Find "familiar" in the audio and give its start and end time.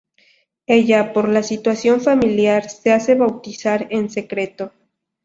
2.01-2.67